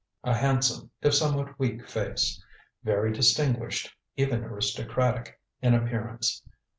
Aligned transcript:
A 0.23 0.33
handsome, 0.35 0.89
if 1.03 1.13
somewhat 1.13 1.59
weak 1.59 1.87
face. 1.87 2.43
Very 2.83 3.13
distinguished 3.13 3.95
even 4.15 4.43
aristocratic 4.43 5.39
in 5.61 5.75
appearance. 5.75 6.41